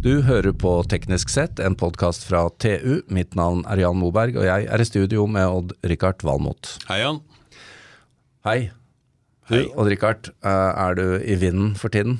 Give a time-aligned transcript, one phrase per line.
[0.00, 3.02] Du hører på Teknisk sett, en podkast fra TU.
[3.12, 6.70] Mitt navn er Jan Moberg, og jeg er i studio med Odd-Rikard Valmot.
[6.88, 7.18] Hei, Jan.
[8.48, 8.56] Hei.
[9.50, 9.66] Hei.
[9.76, 12.16] Odd-Rikard, eh, er du i vinden for tiden?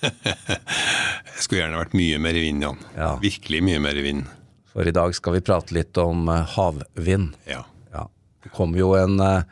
[0.00, 2.80] Jeg skulle gjerne vært mye mer i vinden, Jan.
[2.96, 3.10] Ja.
[3.20, 4.32] Virkelig mye mer i vinden.
[4.72, 7.36] For i dag skal vi prate litt om eh, havvind.
[7.50, 7.60] Ja.
[7.92, 8.06] Ja.
[8.40, 9.44] Det kom jo en, eh,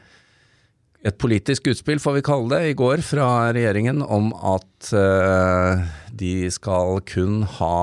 [1.06, 5.84] et politisk utspill, får vi kalle det, i går fra regjeringen om at uh,
[6.18, 7.76] de skal kun ha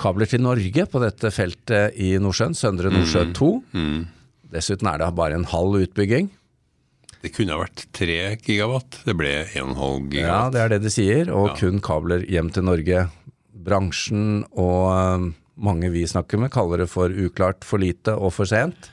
[0.00, 3.50] kabler til Norge på dette feltet i Nordsjøen, Søndre Nordsjø 2.
[4.52, 6.30] Dessuten er det bare en halv utbygging.
[7.22, 8.98] Det kunne ha vært 3 gigawatt.
[9.06, 10.52] Det ble 1,5 Ja, gigawatt.
[10.56, 11.54] det er det de sier, og Ja.
[11.60, 13.04] kun kabler hjem til Norge.
[13.54, 15.28] Bransjen og eh,
[15.62, 18.90] mange vi snakker med kaller det for uklart, for lite og for sent.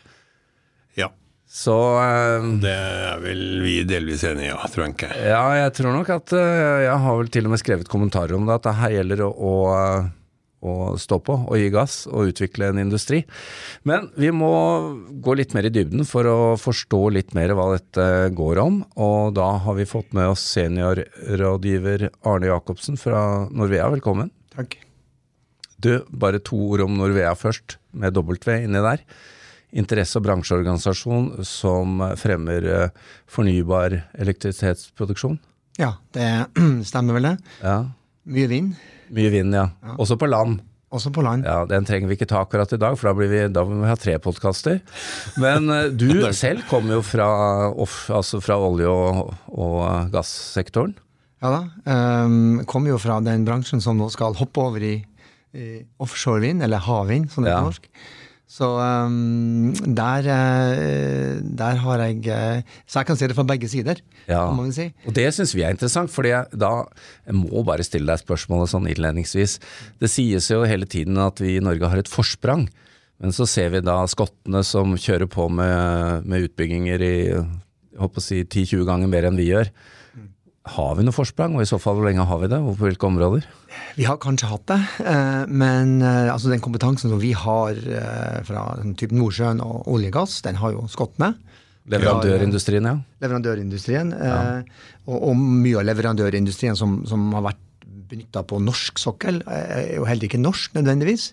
[0.99, 1.09] Ja.
[1.49, 5.09] Så eh, Det er vel vi delvis enige i, ja, tror jeg ikke.
[5.31, 8.45] Ja, jeg tror nok at eh, Jeg har vel til og med skrevet kommentarer om
[8.45, 9.53] det, at det her gjelder å, å,
[10.61, 13.23] å stå på og gi gass og utvikle en industri.
[13.89, 14.51] Men vi må
[15.25, 18.05] gå litt mer i dybden for å forstå litt mer hva dette
[18.37, 18.83] går om.
[19.01, 23.89] Og da har vi fått med oss seniorrådgiver Arne Jacobsen fra Norvea.
[23.97, 24.29] Velkommen.
[24.53, 24.77] Takk.
[25.81, 29.01] Du, bare to ord om Norvea først, med W inni der.
[29.71, 32.89] Interesse- og bransjeorganisasjon som fremmer eh,
[33.29, 35.37] fornybar elektrisitetsproduksjon.
[35.79, 36.25] Ja, det
[36.89, 37.35] stemmer vel det.
[37.63, 37.77] Ja,
[38.29, 38.73] Mye vind,
[39.15, 39.67] Mye vind, ja.
[39.97, 40.59] Også på land.
[40.93, 41.45] også på land.
[41.47, 43.79] Ja, Den trenger vi ikke ta akkurat i dag, for da, blir vi, da må
[43.81, 44.81] vi ha tre podkaster.
[45.41, 47.29] Men eh, du selv kommer jo fra,
[47.73, 50.93] off, altså fra olje- og, og gassektoren.
[51.39, 51.59] Ja da.
[52.25, 54.95] Um, kommer jo fra den bransjen som nå skal hoppe over i,
[55.55, 55.67] i
[56.03, 57.61] offshorevind, eller havvind, som det Ja.
[57.61, 57.87] heter på norsk.
[58.49, 63.69] Så um, der, eh, der har jeg eh, Så jeg kan si det fra begge
[63.69, 64.47] sider, Ja.
[64.73, 64.87] si.
[65.05, 66.71] Og det syns vi er interessant, jeg, da
[67.27, 69.59] jeg må bare stille deg spørsmålet sånn innledningsvis.
[70.01, 72.65] Det sies jo hele tiden at vi i Norge har et forsprang,
[73.21, 77.15] men så ser vi da skottene som kjører på med, med utbygginger i
[77.99, 79.69] jeg håper å si 10-20 ganger mer enn vi gjør.
[80.69, 82.87] Har vi noe forsprang, og i så fall hvor lenge har vi det, og på
[82.87, 83.45] hvilke områder?
[83.97, 88.39] Vi har kanskje hatt det, eh, men eh, altså den kompetansen som vi har eh,
[88.47, 88.65] fra
[88.99, 91.33] typen Nordsjøen og olje og gass, den har jo skottene.
[91.89, 92.97] Leverandørindustrien, ja.
[93.23, 94.41] leverandørindustrien, ja.
[95.07, 100.05] og, og mye av leverandørindustrien som, som har vært benytta på norsk sokkel, er jo
[100.05, 101.31] heller ikke norsk nødvendigvis.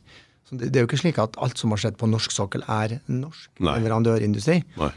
[0.48, 2.64] Så det, det er jo ikke slik at alt som har skjedd på norsk sokkel,
[2.70, 3.76] er norsk Nei.
[3.80, 4.62] leverandørindustri.
[4.80, 4.92] Nei.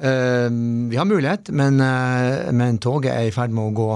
[0.00, 0.48] Eh,
[0.90, 3.90] vi har mulighet, men, eh, men toget er i ferd med å gå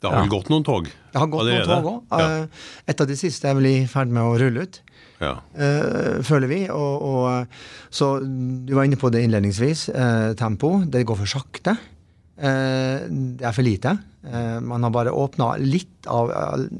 [0.00, 2.48] Det har vel gått noen tog Det har gått noen tog òg.
[2.88, 4.80] Et av de siste er vel i ferd med å rulle ut.
[5.22, 5.36] Ja.
[5.54, 6.60] eh, føler vi.
[6.72, 7.46] Og, og, eh,
[7.94, 8.08] så
[8.66, 9.88] du var inne på det innledningsvis.
[9.94, 10.80] eh, tempo.
[10.88, 11.76] Det går for sakte.
[12.38, 13.04] Eh,
[13.38, 13.92] det er for lite.
[14.26, 16.32] Eh, man har bare åpna litt av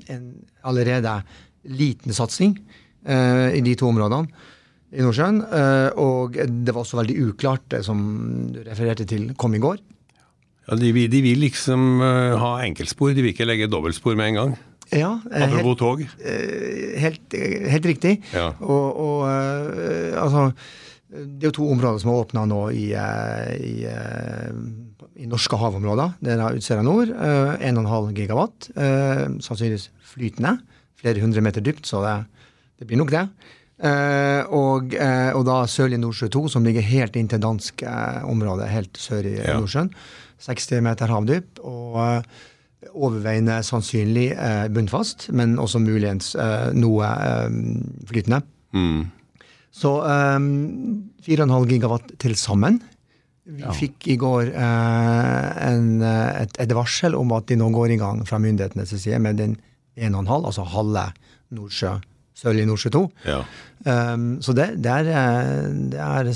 [0.08, 0.26] en
[0.64, 1.22] allerede
[1.68, 2.56] liten satsing
[3.06, 4.26] eh, i de to områdene
[4.92, 5.38] i Nordsjøen.
[5.48, 8.02] Eh, og det var også veldig uklart, det som
[8.52, 9.78] du refererte til, kom i går.
[10.68, 14.28] ja de, vil- de vil liksom eh, ha enkeltspor, de vil ikke legge dobbeltspor med
[14.32, 14.52] en gang.
[14.92, 16.02] Ja, eh, Apropos tog.
[16.20, 17.32] Helt,
[17.72, 18.18] helt riktig.
[18.34, 18.50] Ja.
[18.60, 19.28] Og, og
[20.20, 20.52] altså
[21.12, 23.72] Det er jo to områder som er åpna nå i, i,
[25.22, 26.14] i norske havområder.
[26.24, 27.08] Det er Utsira nord.
[27.12, 28.68] eh, 1,5 gigawatt.
[29.44, 30.58] Sannsynligvis flytende.
[31.02, 32.14] Flere hundre meter dypt, så det,
[32.80, 33.24] det blir nok det.
[33.82, 38.68] Eh, og, eh, og da sørlig Nordsjø 2, som ligger helt inntil dansk eh, område,
[38.70, 39.58] helt sør i Ja.
[39.58, 39.90] Nordsjøen.
[40.42, 41.58] 60 meter havdyp.
[41.64, 42.24] og
[42.98, 47.50] overveiende sannsynlig eh, bunnfast, men også muligens eh, noe eh,
[48.10, 48.40] flytende.
[48.74, 49.04] Mm.
[49.72, 50.38] Så eh,
[51.24, 52.80] 4,5 gigawatt til sammen.
[53.46, 58.00] Vi fikk i går eh, en, et, et varsel om at de nå går i
[58.02, 59.56] gang fra myndighetenes side med den
[59.96, 61.06] 1,5, altså halve
[61.54, 61.94] Nordsjø,
[62.38, 63.02] Sørlige Nordsjø 2.
[63.28, 63.40] Ja.
[63.84, 66.32] Um, så det, det, er, det er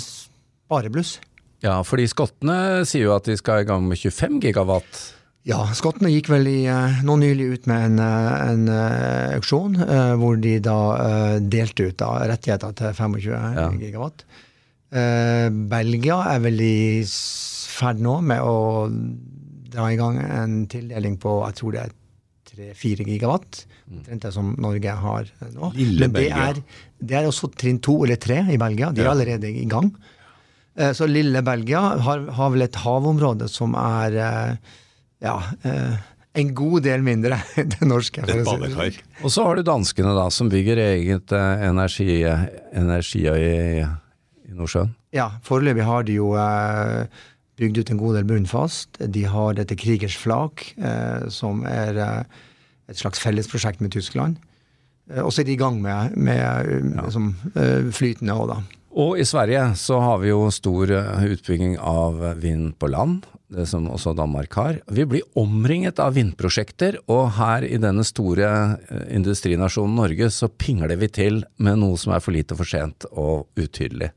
[0.71, 1.17] bare bluss.
[1.65, 5.03] Ja, fordi skottene sier jo at de skal i gang med 25 gigawatt.
[5.47, 9.77] Ja, skottene gikk vel i, eh, nå nylig ut med en, eh, en eh, auksjon
[9.79, 13.69] uh, hvor de da uh, delte ut da, rettigheter til 25 Ja.
[13.79, 14.25] gigawatt.
[14.91, 18.89] Uh, Belgia er vel i ferd nå med å
[19.71, 21.95] dra i gang en tildeling på jeg tror det er
[22.57, 23.63] 3-4 gigawatt.
[23.93, 25.73] Omtrent det som Norge har nå.
[25.77, 26.49] Lille Men det Belgia.
[26.49, 26.61] er,
[26.99, 28.91] det er også trinn to eller tre i Belgia.
[28.93, 29.13] De er Ja.
[29.13, 29.93] allerede i gang.
[30.77, 34.57] Eh, Så lille Belgia har, har vel et havområde som er eh,
[35.25, 35.97] ja, eh,
[36.37, 38.21] en god del mindre enn det norske.
[38.27, 38.99] Et si badekar.
[39.25, 42.23] Og så har du danskene da, som bygger eget energi,
[42.77, 44.93] energi, i, i Nordsjøen.
[45.17, 47.07] Ja, foreløpig har de jo eh,
[47.57, 48.99] bygd ut en god del bunnfast.
[49.01, 52.43] De har dette Krigers flak, eh, som er eh,
[52.91, 54.37] et slags fellesprosjekt med Tyskland.
[55.11, 57.33] Eh, Og så er de i gang med, med eh, liksom,
[57.97, 58.59] flytende òg, da.
[58.97, 63.91] Og i Sverige så har vi jo stor utbygging av vind på land, det som
[63.93, 64.79] også Danmark har.
[64.89, 68.49] Vi blir omringet av vindprosjekter, og her i denne store
[69.13, 73.45] industrinasjonen Norge så pingler vi til med noe som er for lite, for sent og
[73.61, 74.15] utydelig.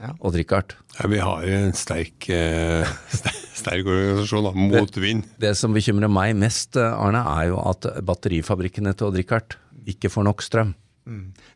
[0.00, 0.14] Ja.
[0.24, 2.88] Odd Rikard, Ja, vi har en sterk, eh,
[3.60, 5.26] sterk organisasjon da, mot vind.
[5.38, 9.58] det som bekymrer meg mest, eh, Arne, er jo at batterifabrikkene til Odd Rikard
[9.90, 10.72] ikke får nok strøm.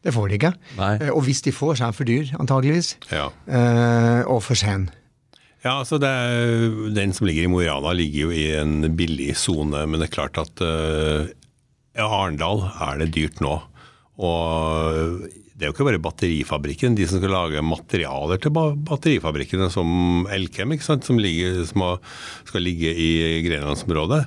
[0.03, 0.51] Det får de ikke.
[0.77, 0.93] Nei.
[1.05, 2.95] Eh, Og hvis de får, så er den for dyr, antageligvis.
[3.13, 3.29] Ja.
[3.47, 4.89] Eh, og for sen.
[5.65, 8.91] Ja, altså det er, Den som ligger i Mo i Rana, ligger jo i en
[8.97, 11.25] billig sone, men det er klart at uh,
[11.97, 13.55] i Arendal er det dyrt nå.
[14.21, 15.25] Og
[15.55, 20.27] det er jo ikke bare batterifabrikken, de som skal lage materialer til ba- batterifabrikkene, som
[20.35, 21.85] Elkem, som, ligger, som
[22.49, 23.11] skal ligge i
[23.47, 24.25] Grenlandsområdet,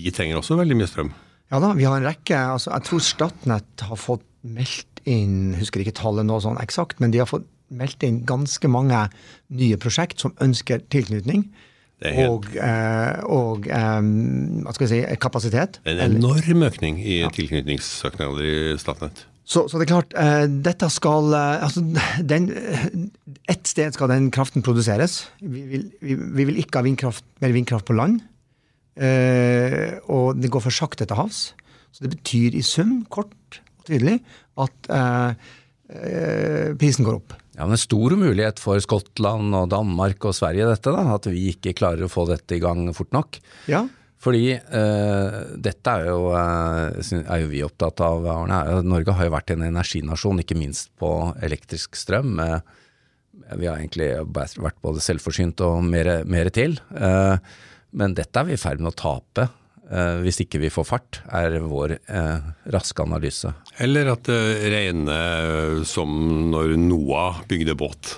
[0.00, 1.10] de trenger også veldig mye strøm.
[1.52, 2.36] Ja da, vi har en rekke.
[2.54, 7.10] altså Jeg tror Statnett har fått meldt inn, husker ikke tallet nå sånn eksakt, men
[7.12, 9.02] de har fått meldt inn ganske mange
[9.54, 11.44] nye prosjekt som ønsker tilknytning.
[12.00, 14.00] Helt- Og, eh, og eh,
[14.64, 15.80] hva skal jeg si, kapasitet.
[15.84, 19.26] En enorm økning i tilknytningssøknader i Statnett.
[19.50, 21.82] Så, så det er klart, eh, dette skal eh, altså,
[22.32, 22.84] den, eh,
[23.50, 25.24] Et sted skal den kraften produseres.
[25.42, 28.20] Vi vil, vi, vi vil ikke ha vindkraft, mer vindkraft på land.
[28.94, 31.48] Eh, og det går for sakte til havs.
[31.90, 34.20] Så det betyr i sum, kort og tydelig,
[34.62, 35.46] at eh,
[35.98, 37.34] eh, prisen går opp.
[37.56, 41.48] Ja, men er stor mulighet for Skottland og Danmark og Sverige dette, da, at vi
[41.50, 43.40] ikke klarer å få dette i gang fort nok.
[43.68, 43.82] Ja,
[44.20, 48.58] Fordi uh, dette er jo, uh, er jo vi opptatt av, Arne.
[48.84, 52.36] Norge har jo vært en energinasjon, ikke minst på elektrisk strøm.
[52.36, 52.60] Uh,
[53.56, 56.76] vi har egentlig vært både selvforsynt og mer, til.
[56.94, 57.56] Eh,
[57.98, 59.48] men dette er vi i ferd med å tape.
[60.22, 61.96] hvis ikke vi får fart, er vår
[62.70, 63.50] raske analyse.
[63.82, 66.12] Eller at det regner som
[66.52, 68.12] når Noah bygde båt.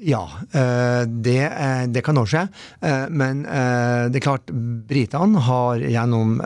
[0.00, 2.46] Ja eh, det, eh, det kan nå skje.
[2.80, 4.52] Eh, men det er klart,
[4.90, 6.38] britene har gjennom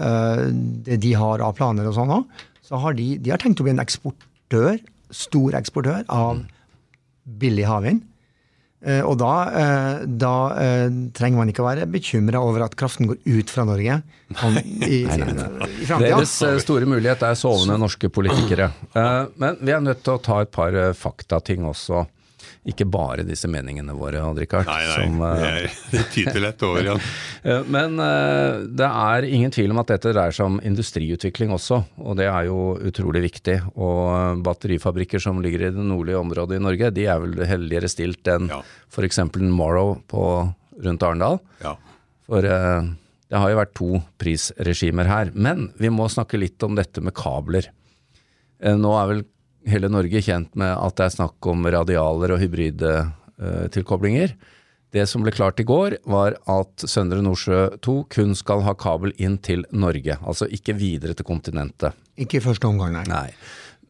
[0.86, 3.66] det de har av planer og sånn òg, så har de, de har tenkt å
[3.66, 4.80] bli en eksportør,
[5.14, 6.42] stor eksportør av
[7.24, 8.02] billig havvind.
[8.84, 9.30] Og da,
[10.04, 10.32] da
[11.16, 13.94] trenger man ikke være bekymra over at kraften går ut fra Norge
[14.44, 15.86] om, i, i.
[15.88, 18.68] Deres store mulighet er sovende norske politikere.
[19.40, 22.04] Men vi er nødt til å ta et par faktating også.
[22.64, 24.64] Ikke bare disse meningene våre, Odd Rikard.
[24.64, 27.00] Nei, nei, som, eh, det er- tyter lett over igjen.
[27.44, 31.82] Eh, Men eh, det er ingen tvil om at dette dreier seg om industriutvikling også,
[32.00, 33.58] og det er jo utrolig viktig.
[33.76, 38.24] Og batterifabrikker som ligger i det nordlige området i Norge, de er vel heldigere stilt
[38.32, 38.62] enn Ja.
[38.88, 39.20] f.eks.
[39.36, 40.24] Morrow på,
[40.80, 41.38] rundt Arendal.
[41.60, 41.76] Ja.
[42.24, 45.30] For det har jo vært to prisregimer her.
[45.34, 47.68] Men vi må snakke litt om dette med kabler.
[48.64, 49.24] Nå er vel
[49.70, 54.34] hele Norge kjent med at det er snakk om radialer og hybridtilkoblinger.
[54.94, 59.10] det som ble klart i går, var at Søndre Nordsjø 2 kun skal ha kabel
[59.18, 60.18] inn til Norge.
[60.22, 61.96] Altså ikke videre til kontinentet.
[62.14, 63.06] Ikke i første omgang, nei.
[63.10, 63.30] Nei.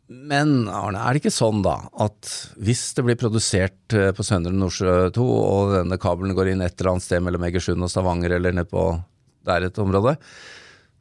[0.08, 2.28] Men Arne, er det ikke sånn da at
[2.60, 6.76] hvis det blir produsert eh, på Søndre Nordsjø 2, og denne kabelen går inn et
[6.76, 8.84] eller annet sted mellom Egersund og Stavanger eller ned på
[9.48, 10.16] der et område,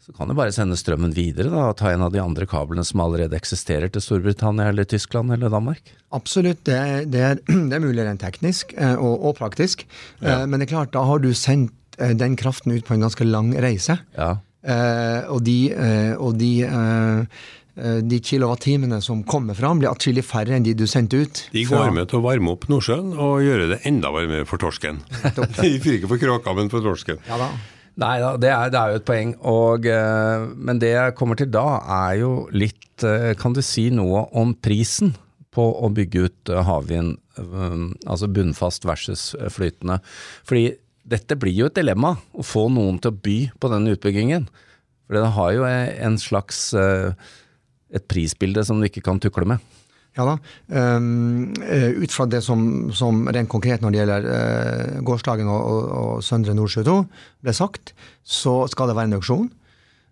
[0.04, 2.84] så kan du bare sende strømmen videre da, og ta en av de andre kablene
[2.84, 5.94] som allerede eksisterer til Storbritannia eller Tyskland eller Danmark?
[6.12, 9.86] Absolutt, det, er- det, er, det er mulig rent teknisk eh, og, og praktisk.
[10.20, 10.42] Ja.
[10.46, 13.24] Men det er klart, da har du sendt eh, den kraften ut på en ganske
[13.28, 13.96] lang reise.
[14.18, 14.34] Ja.
[14.64, 17.44] Eh, og de, eh, og de, eh,
[17.80, 21.46] eh, de kilowattimene som kommer fram, blir atskillig færre enn de du sendte ut.
[21.56, 24.60] De fra- går med til å varme opp Nordsjøen og gjøre det enda varmere for
[24.60, 25.00] torsken.
[25.24, 25.48] De
[25.84, 27.24] fyrer ikke for kråka, men for torsken.
[27.32, 27.50] Ja da.
[28.02, 29.34] Nei da, det det er jo et poeng.
[29.50, 31.66] Og, eh, men det jeg kommer til da,
[32.08, 35.14] er jo litt eh, Kan du si noe om prisen
[35.54, 37.20] på å bygge ut eh, havvind,
[38.06, 40.00] altså bunnfast versus flytende?
[40.50, 40.72] Fordi
[41.04, 44.48] dette blir jo et dilemma, å få noen til å by på denne utbyggingen.
[45.06, 49.74] For det har jo en slags et prisbilde som du ikke kan tukle med.
[50.14, 50.36] Ja da.
[50.70, 55.64] Um, eh, ut fra det som, som rent konkret når det gjelder uh, gårsdagen og,
[55.66, 56.98] og, og Søndre Nordsjø 2
[57.42, 59.50] ble sagt, så skal det være en auksjon.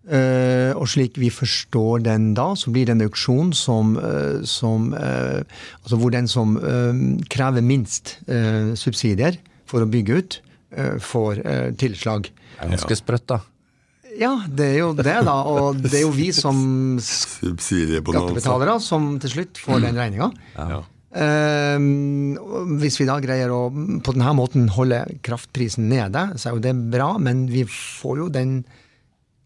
[0.01, 4.89] Uh, og slik vi forstår den da, så blir det en auksjon som, uh, som
[4.97, 5.43] eh,
[5.83, 9.37] Altså hvor den som eh, krever minst eh, subsidier
[9.69, 10.41] for å bygge ut,
[10.73, 12.29] eh, får eh, tilslag.
[12.31, 13.39] Det er ganske sprøtt, da.
[14.19, 15.35] Ja, det er jo det, da.
[15.47, 20.31] Og det er jo vi som skattebetalere som til slutt får den regninga.
[20.57, 20.81] Ja.
[21.11, 22.37] Ehm,
[22.79, 23.65] hvis vi da greier å
[24.03, 28.29] på denne måten holde kraftprisen nede, så er jo det bra, men vi får jo
[28.31, 28.61] den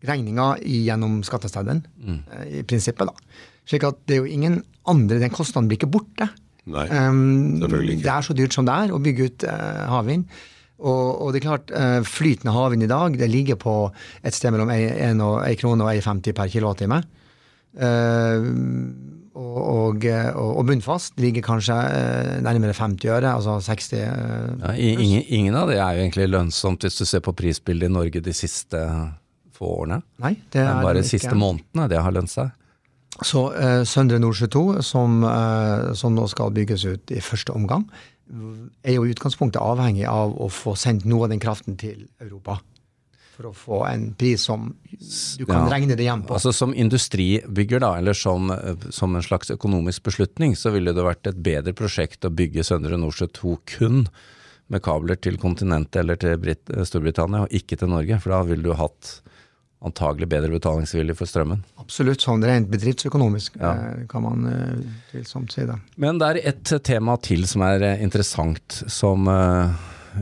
[0.06, 3.14] regninga gjennom skattestedet, eh, i prinsippet, da.
[3.66, 6.30] Slik at det er jo ingen andre Den kostnaden blir ikke borte.
[6.66, 8.04] Nei, Um, selvfølgelig ikke.
[8.04, 10.26] det er så dyrt som det er å bygge ut uh, havvind.
[10.76, 13.76] Og, og det er klart, eh, flytende havvind i dag det ligger på
[14.28, 15.22] et sted mellom 1
[15.62, 17.04] krone og 1,50 per kilowattime.
[17.76, 18.46] Eh,
[19.36, 24.06] og, og, og, bunnfast ligger kanskje eh, nærmere 50 øre, altså 60 eh,
[24.62, 27.96] Ja, ingen, ingen av det er jo egentlig lønnsomt hvis du ser på prisbildet i
[27.96, 28.80] Norge de siste
[29.56, 30.00] få årene.
[30.24, 32.54] Nei, det er er bare de siste månedene det har lønt seg.
[33.24, 33.46] Så
[33.88, 35.22] Søndre Nordsjø 2, som,
[35.96, 37.86] som nå skal bygges ut i første omgang,
[38.84, 42.60] er jo i utgangspunktet avhengig av å få sendt noe av den kraften til Europa.
[43.36, 44.70] For å få en pris som
[45.38, 45.72] du kan Ja.
[45.78, 46.34] regne det hjem på.
[46.38, 48.48] Altså Som industribygger, da, eller som,
[48.90, 52.98] som en slags økonomisk beslutning, så ville det vært et bedre prosjekt å bygge Søndre
[52.98, 54.08] Nordsjø 2 kun
[54.70, 58.22] med kabler til kontinentet eller til Brit Storbritannia, og ikke til Norge.
[58.24, 59.22] For da ville du hatt
[59.86, 61.62] antagelig bedre betalingsvilje for strømmen.
[61.82, 63.74] Absolutt sånn rent bedriftsøkonomisk, Ja.
[63.74, 65.76] eh, kan man eh, tvilsomt si det.
[66.02, 69.76] Men det er et tema til som er eh, interessant, som eh,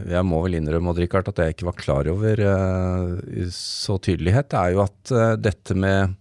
[0.09, 3.99] jeg må vel innrømme, Odd Rikard, at jeg ikke var klar over eh, i så
[4.01, 4.49] tydelighet.
[4.51, 6.15] Det er jo at eh, dette med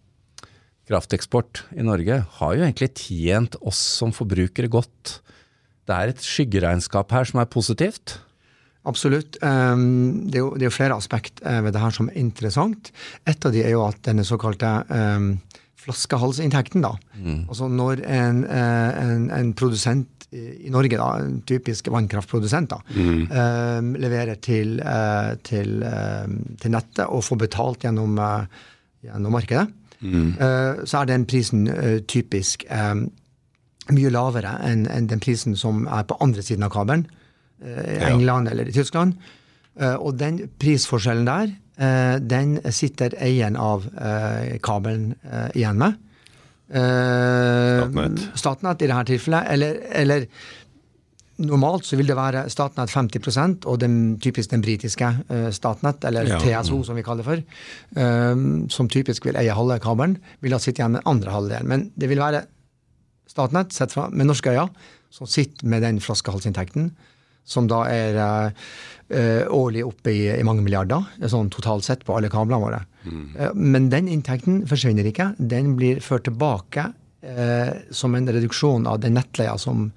[0.88, 5.20] krafteksport i Norge har jo egentlig tjent oss som forbrukere godt.
[5.88, 8.18] Det er et skyggeregnskap her som er positivt.
[8.88, 9.36] Absolutt.
[9.38, 12.90] Det, er jo, det er jo flere aspekt eh, ved det her som er interessant.
[13.30, 15.36] Et av de er jo at denne såkalte um,
[15.82, 16.94] flaskehalsinntekten, da.
[17.48, 23.92] Altså når en, eh, en, en produsent i Norge, da, en typisk vannkraftprodusent, da, um,
[24.00, 28.46] leverer til, eh, til, um, til nettet og får betalt gjennom, eh,
[29.08, 29.66] gjennom markedet,
[30.02, 32.64] eh, så er den prisen eh, typisk
[33.92, 37.06] mye lavere enn enn den prisen som er på andre siden av kabelen
[37.64, 38.08] eh, i Ja.
[38.12, 39.14] England eller i Tyskland.
[39.80, 43.86] Eh, og den prisforskjellen der, eh, den sitter eieren av
[44.62, 45.14] kabelen
[45.54, 45.94] igjen med.
[46.72, 48.26] Statnett.
[48.38, 49.48] Statnett i dette tilfellet.
[49.52, 50.26] Eller, eller
[51.42, 55.08] normalt så vil det være Statnett 50% og den, typisk den britiske
[55.52, 56.38] Statnett, eller Ja.
[56.40, 60.80] TSO som vi kaller det for, som typisk vil eie halve kabelen, vil da sitte
[60.80, 61.68] igjen med den andre halvdelen.
[61.68, 62.44] Men det vil være
[63.28, 64.68] Statnett, sett fra, med norske øyne,
[65.12, 66.90] som sitter med den flaskehalsinntekten,
[67.44, 68.66] som da er eh,
[69.12, 72.82] eh, årlig oppe i, i mange milliarder, sånn totalt sett på alle kablene våre.
[73.38, 75.32] Eh, men den inntekten forsvinner ikke.
[75.38, 79.90] Den blir ført tilbake eh, som en reduksjon av den nettleia som,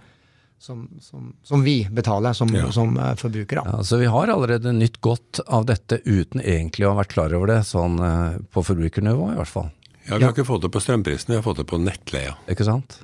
[0.60, 2.72] som, som, som vi betaler som, Ja.
[2.74, 3.62] som eh, forbrukere.
[3.66, 7.34] Ja, så vi har allerede nytt godt av dette uten egentlig å ha vært klar
[7.38, 9.70] over det, sånn eh, på forbrukernivå i hvert fall.
[10.10, 12.36] Ja, Vi har ikke fått det på strømprisen, vi har fått det på nettleia.
[12.50, 13.00] Ikke sant?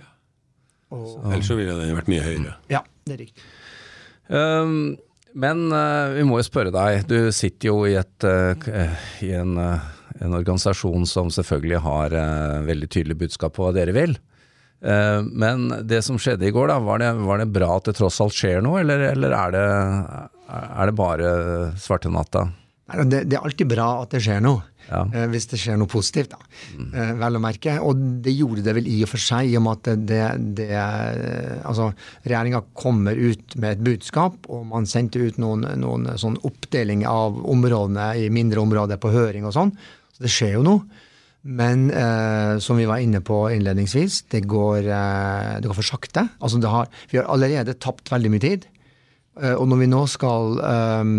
[0.91, 2.57] Og, Ellers så ville den vært mye høyere.
[2.69, 3.45] ja, det er riktig.
[4.27, 4.97] Um,
[5.33, 9.55] men uh, vi må jo spørre deg, du sitter jo i, et, uh, i en,
[9.55, 9.87] uh,
[10.19, 12.17] en organisasjon som selvfølgelig har
[12.67, 14.19] veldig tydelig budskap på hva dere vil.
[14.81, 17.97] Eh, men det som skjedde i går, da, var det, var det bra at det
[17.99, 19.65] tross alt skjer noe, eller, eller er, det,
[20.57, 21.33] er det bare
[21.81, 22.47] svarte natta?
[22.91, 24.63] Det, det er alltid bra at det skjer noe.
[24.89, 25.03] Ja.
[25.05, 26.39] Eh, hvis det skjer noe positivt, da.
[26.75, 27.77] Eh, vel å merke.
[27.85, 30.17] Og det gjorde det vel i og for seg, i og med at det,
[30.57, 30.81] det, det
[31.67, 31.91] Altså,
[32.25, 37.39] regjeringa kommer ut med et budskap, og man sendte ut noen, noen sånn oppdeling av
[37.39, 39.71] områdene i mindre områder på høring og sånn.
[40.11, 41.07] Så det skjer jo noe.
[41.41, 46.27] Men eh, som vi var inne på innledningsvis, det går, eh, det går for sakte.
[46.37, 48.67] Altså det har, vi har allerede tapt veldig mye tid.
[49.41, 51.15] Eh, og når vi nå skal eh,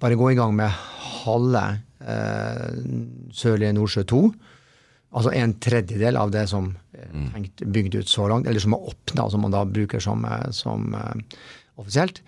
[0.00, 0.72] bare gå i gang med
[1.24, 1.64] halve
[2.00, 2.68] eh,
[3.34, 4.20] Sørlige Nordsjø 2,
[5.18, 8.90] altså en tredjedel av det som er tenkt bygd ut så langt, eller som er
[8.92, 11.40] åpna, som man da bruker som, eh, som eh,
[11.78, 12.20] offisielt,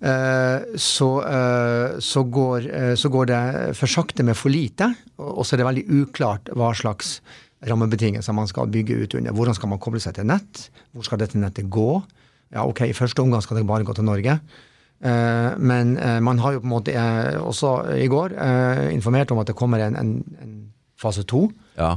[0.00, 3.42] eh, så, eh, så, går, eh, så går det
[3.78, 7.18] for sakte med for lite, og og så er det veldig uklart hva slags
[7.64, 9.32] rammebetingelser man skal bygge ut under.
[9.32, 10.68] Hvordan skal man koble seg til nett?
[10.92, 12.02] Hvor skal dette nettet gå?
[12.52, 14.38] Ja, ok, I første omgang skal det bare gå til Norge.
[15.04, 18.36] Eh, men eh, man har jo på en måte eh, også i går
[18.94, 20.58] informert om at det kommer en, en, en
[21.00, 21.48] fase to.
[21.78, 21.96] Ja.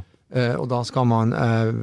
[0.59, 1.29] Og da skal man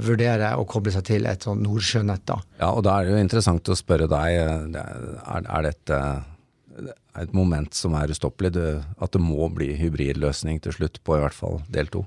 [0.05, 2.27] vurdere å koble seg til et sånn nordsjønett.
[2.29, 2.35] da.
[2.59, 6.01] ja, og da er det jo interessant å spørre deg, det er, er dette
[7.23, 8.53] et moment som er ustoppelig,
[9.01, 12.05] at det må bli hybridløsning til slutt på i hvert fall del to?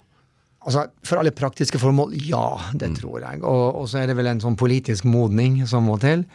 [0.65, 3.39] Altså, For alle praktiske formål, ja, det tror jeg.
[3.45, 6.25] Og, og så er det vel en sånn politisk modning som må til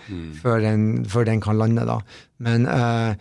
[0.40, 1.98] før, den, før den kan lande, da.
[2.42, 3.12] Men uh,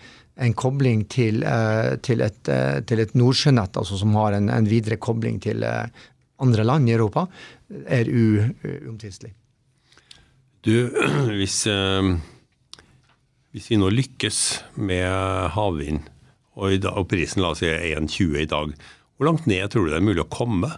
[0.41, 4.70] en kobling til, uh, til, et, uh, til et nordsjønett, altså som har en, en
[4.70, 7.25] videre kobling til andre land i Europa,
[7.91, 9.34] er uomtvistelig.
[10.63, 10.74] Du,
[11.39, 11.65] hvis,
[13.51, 14.39] hvis vi nå lykkes
[14.79, 16.08] med havvind,
[16.62, 18.74] og, og prisen la oss si er 1,20 i dag,
[19.17, 20.72] hvor langt ned tror du det er mulig å komme?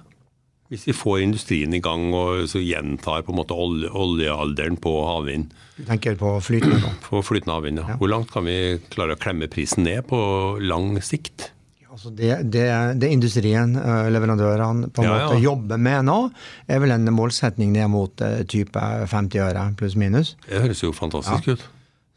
[0.72, 4.94] Hvis vi får industrien i gang og så gjentar på en måte olje, oljealderen på
[5.06, 6.94] havvind, Du tenker på flytende nå.
[7.04, 7.98] på flytende havvind, ja.
[8.00, 10.22] hvor langt kan vi klare å klemme prisen ned på
[10.64, 11.52] lang sikt?
[11.94, 12.64] Altså det, det,
[12.98, 15.44] det industrien, eh, leverandørene, på en Ja, måte ja.
[15.52, 16.18] jobber med nå,
[16.66, 20.32] er vel en målsetning ned mot eh, type 50 øre pluss minus.
[20.48, 21.68] Det høres jo fantastisk ut.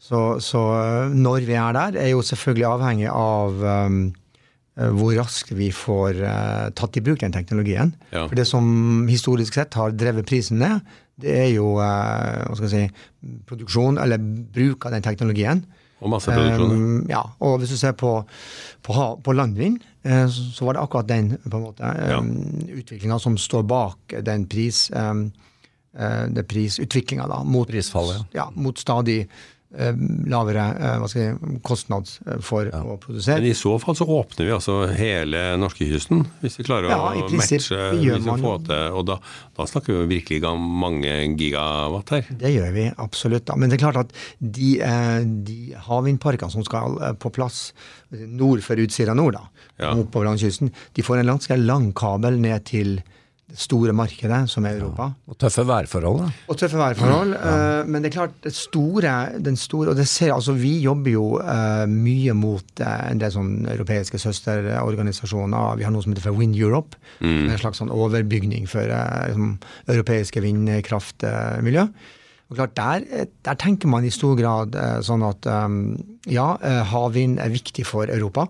[0.01, 3.99] Så, så eh, når vi er der, er jo selvfølgelig avhengig av um,
[4.77, 7.95] hvor raskt vi får uh, tatt i bruk den teknologien.
[8.11, 8.27] Ja.
[8.27, 10.85] For det som historisk sett har drevet prisen ned,
[11.17, 15.63] det er jo uh, hva skal jeg si, produksjon, eller bruk av den teknologien.
[15.97, 16.75] Og masseproduksjon.
[16.77, 18.11] Um, ja, og hvis du ser på,
[18.85, 22.21] på, på landvind, uh, så var det akkurat den på en måte, Ja.
[22.21, 25.31] um, utviklinga som står bak den pris, um,
[25.97, 29.27] eh, prisutviklinga mot, Prisfallet, ja, mot stadig eh,
[29.67, 32.07] lavere eh, skal jeg, si, kostnad
[32.39, 33.41] for for å produsere.
[33.41, 37.25] Men i så fall så åpner vi altså hele norskekysten, hvis vi klarer Ja, å
[37.27, 37.81] prinsipp, matche.
[37.99, 39.17] gjør Hvis vi får til, og da,
[39.59, 42.31] da snakker vi virkelig om mange gigawatt her.
[42.31, 43.51] Det gjør vi absolutt.
[43.57, 45.59] Men det er klart at de, eh, de
[45.89, 47.73] havvindparkene som skal eh, på plass
[48.11, 49.45] nord for Utsira nord, da,
[49.83, 49.91] Ja.
[49.93, 53.01] oppover langs kysten, de får en ganske lang kabel ned til
[53.47, 55.05] det store markedet, som er Europa.
[55.31, 56.31] Og tøffe værforhold, da.
[56.51, 57.31] Og tøffe værforhold.
[57.33, 61.11] eh, men det er klart, det store, den store Og det ser, altså vi jobber
[61.11, 65.79] jo uh, mye mot uh, en del sånn europeiske søsterorganisasjoner.
[65.79, 66.99] Vi har noe som heter for Wind Europe.
[67.21, 71.87] Er en slags sånn overbygning for liksom, europeiske vindkraftmiljø.
[72.51, 75.95] Og klart, der, der tenker man i stor grad sånn at um,
[76.27, 76.55] ja,
[76.91, 78.47] havvind er viktig for Europa.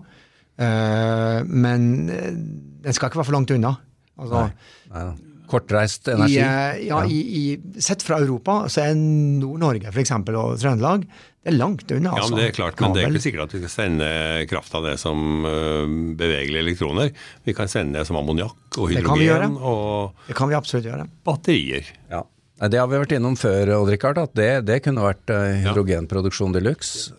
[0.58, 3.76] men den skal ikke være for langt unna.
[4.18, 4.44] Altså,
[4.92, 5.16] Nei, nei.
[5.48, 6.36] Kortreist energi.
[6.36, 7.42] I, ja, I, i,
[7.80, 12.10] sett fra Europa så er Nord-Norge for eksempel, og Trøndelag det er langt unna.
[12.10, 12.34] Ja, altså.
[12.34, 14.08] men Det er klart, men det er ikke sikkert at vi skal sende
[14.50, 15.86] kraft av det som øh,
[16.18, 17.12] bevegelige elektroner.
[17.46, 19.70] Vi kan sende det som ammoniakk og Det kan vi hydrogen gjøre.
[19.70, 21.06] og Det kan vi absolutt gjøre.
[21.24, 21.88] batterier.
[22.12, 22.24] Ja.
[22.58, 26.56] Det har vi vært innom før, Odd Rikard, at det, det kunne vært eh, hydrogenproduksjon
[26.56, 27.14] de luxe.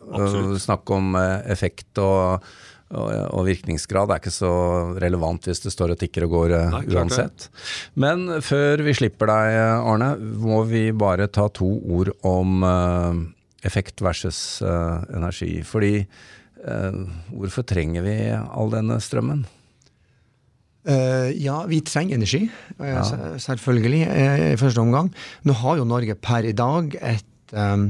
[0.59, 2.43] Snakk om eh, effekt og,
[2.89, 4.49] og, og virkningsgrad er ikke så
[5.01, 7.49] relevant hvis det står og tikker og går eh, Nei, uansett.
[8.01, 13.13] Men før vi slipper deg, Arne, må vi bare ta to ord om uh,
[13.67, 15.59] effekt versus uh, energi.
[15.67, 16.99] Fordi uh,
[17.35, 19.45] hvorfor trenger vi all denne strømmen?
[20.89, 22.45] Eh, ja, vi trenger energi,
[22.79, 25.09] eh, se- selvfølgelig, eh, i første omgang.
[25.45, 27.83] Nå har jo Norge per i dag et, um,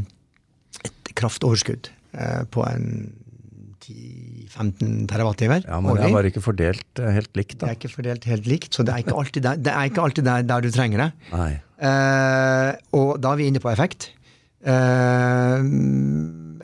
[0.84, 2.90] et kraftoverskudd eh, på en
[4.50, 5.56] 10-15 TWh.
[5.68, 8.50] Ja, Men det er bare ikke fordelt eh, helt likt, Det er ikke fordelt helt
[8.50, 11.06] likt, så det er ikke alltid der, det er ikke alltid der, der du trenger
[11.06, 11.10] det.
[11.34, 11.52] Nei.
[11.80, 14.12] Eh, og da er vi inne på effekt.
[14.60, 15.58] Eh,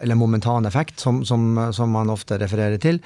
[0.01, 2.99] eller momentan effekt, som, som, som man ofte refererer til.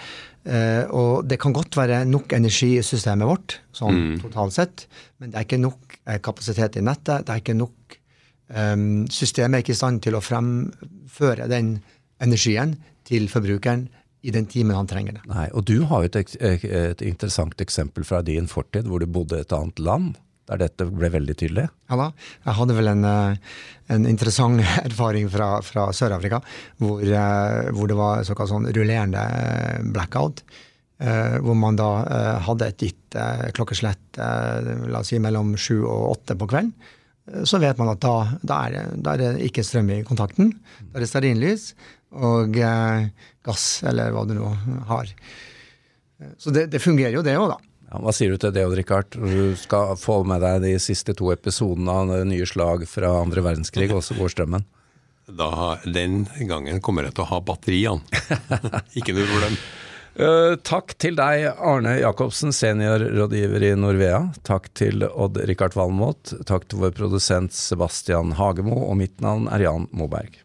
[0.47, 4.85] Eh, og det kan godt være nok energi i systemet vårt, sånn totalt sett,
[5.19, 7.27] men det er ikke nok eh, kapasitet i nettet.
[7.27, 7.97] Det er ikke nok
[8.55, 8.75] eh,
[9.13, 11.75] Systemet er ikke i stand til å fremføre den
[12.23, 13.87] energien til forbrukeren
[14.21, 15.21] i den timen han trenger det.
[15.31, 19.07] Nei, og du har jo et, et, et interessant eksempel fra din fortid, hvor du
[19.07, 20.17] bodde i et annet land,
[20.49, 21.67] der dette ble veldig tydelig.
[21.91, 22.07] Ja da.
[22.47, 23.35] Jeg hadde vel en, eh,
[23.93, 26.41] en interessant erfaring fra, fra Sør-Afrika,
[26.81, 30.41] hvor, eh, hvor det var såkalt sånn rullerende eh, blackout.
[30.99, 35.53] eh, Hvor man da eh, hadde et gitt eh, klokkeslett, eh, la oss si mellom
[35.55, 36.73] sju og åtte på kvelden.
[37.29, 40.01] Eh, Så vet man at da, da, er, det, da er det ikke strøm i
[40.07, 40.53] kontakten.
[40.89, 41.71] Da er det stearinlys
[42.09, 43.09] og eh,
[43.45, 44.51] gass, eller hva du nå
[44.89, 45.09] har.
[46.21, 47.59] Eh, Så det, det fungerer jo, det òg, da.
[47.89, 49.15] Ja, hva sier du til det, Odd Rikard?
[49.17, 53.41] Du skal få med deg de siste to episodene av det nye slag fra andre
[53.41, 54.65] verdenskrig, og så går strømmen.
[55.29, 58.01] Da, den gangen kommer jeg til å ha batteriene.
[58.97, 59.57] ikke noe problem.
[60.19, 64.19] Eh, takk til deg, Arne Jacobsen, seniorrådgiver i Norvea.
[64.43, 66.33] Takk til Odd Rikard Valmot.
[66.49, 70.41] Takk til vår produsent Sebastian Hagemo, og mitt navn er Jan Moberg.